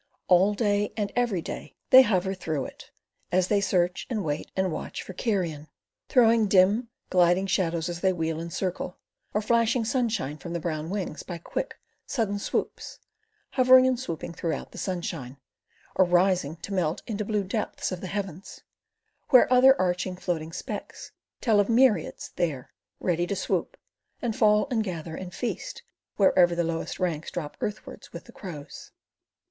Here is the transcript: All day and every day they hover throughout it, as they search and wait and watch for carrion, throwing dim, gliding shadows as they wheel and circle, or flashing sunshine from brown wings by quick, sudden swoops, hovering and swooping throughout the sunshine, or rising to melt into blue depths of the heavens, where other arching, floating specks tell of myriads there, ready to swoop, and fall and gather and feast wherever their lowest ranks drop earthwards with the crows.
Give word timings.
All 0.27 0.55
day 0.55 0.91
and 0.97 1.11
every 1.15 1.43
day 1.43 1.75
they 1.91 2.01
hover 2.01 2.33
throughout 2.33 2.65
it, 2.69 2.91
as 3.31 3.49
they 3.49 3.61
search 3.61 4.07
and 4.09 4.23
wait 4.23 4.49
and 4.55 4.71
watch 4.71 5.03
for 5.03 5.13
carrion, 5.13 5.67
throwing 6.09 6.47
dim, 6.47 6.89
gliding 7.11 7.45
shadows 7.45 7.87
as 7.87 7.99
they 8.01 8.11
wheel 8.11 8.39
and 8.39 8.51
circle, 8.51 8.97
or 9.31 9.43
flashing 9.43 9.85
sunshine 9.85 10.37
from 10.37 10.53
brown 10.53 10.89
wings 10.89 11.21
by 11.21 11.37
quick, 11.37 11.75
sudden 12.07 12.39
swoops, 12.39 12.97
hovering 13.51 13.85
and 13.85 13.99
swooping 13.99 14.33
throughout 14.33 14.71
the 14.71 14.79
sunshine, 14.79 15.37
or 15.95 16.03
rising 16.03 16.55
to 16.55 16.73
melt 16.73 17.03
into 17.05 17.23
blue 17.23 17.43
depths 17.43 17.91
of 17.91 18.01
the 18.01 18.07
heavens, 18.07 18.61
where 19.29 19.53
other 19.53 19.79
arching, 19.79 20.15
floating 20.15 20.51
specks 20.51 21.11
tell 21.41 21.59
of 21.59 21.69
myriads 21.69 22.31
there, 22.37 22.71
ready 22.99 23.27
to 23.27 23.35
swoop, 23.35 23.77
and 24.19 24.35
fall 24.35 24.65
and 24.71 24.83
gather 24.83 25.15
and 25.15 25.35
feast 25.35 25.83
wherever 26.15 26.55
their 26.55 26.65
lowest 26.65 26.99
ranks 26.99 27.29
drop 27.29 27.55
earthwards 27.61 28.11
with 28.11 28.23
the 28.23 28.31
crows. 28.31 28.89